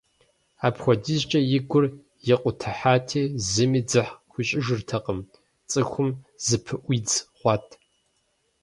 [0.67, 1.85] Апхуэдизкӏэ и гур
[2.33, 5.19] икъутыхьати, зыми дзыхь хуищӏыжыртэкъым,
[5.69, 6.09] цӏыхум
[6.45, 7.67] зыпыӏуидз хъуат.